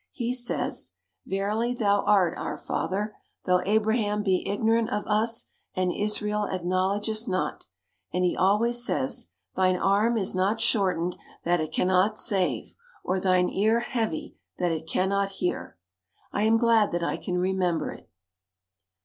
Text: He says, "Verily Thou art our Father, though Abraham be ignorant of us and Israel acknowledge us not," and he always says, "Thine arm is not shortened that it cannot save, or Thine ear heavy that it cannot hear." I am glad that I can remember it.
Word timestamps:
He 0.13 0.33
says, 0.33 0.93
"Verily 1.27 1.75
Thou 1.75 2.01
art 2.05 2.35
our 2.35 2.57
Father, 2.57 3.15
though 3.45 3.61
Abraham 3.67 4.23
be 4.23 4.49
ignorant 4.49 4.89
of 4.89 5.03
us 5.05 5.51
and 5.75 5.93
Israel 5.93 6.45
acknowledge 6.45 7.07
us 7.07 7.27
not," 7.27 7.67
and 8.11 8.25
he 8.25 8.35
always 8.35 8.83
says, 8.83 9.29
"Thine 9.55 9.75
arm 9.77 10.17
is 10.17 10.33
not 10.33 10.59
shortened 10.59 11.15
that 11.43 11.61
it 11.61 11.71
cannot 11.71 12.17
save, 12.17 12.73
or 13.03 13.19
Thine 13.19 13.49
ear 13.49 13.81
heavy 13.81 14.37
that 14.57 14.71
it 14.71 14.87
cannot 14.87 15.33
hear." 15.33 15.77
I 16.31 16.45
am 16.45 16.57
glad 16.57 16.91
that 16.93 17.03
I 17.03 17.17
can 17.17 17.37
remember 17.37 17.91
it. 17.91 18.09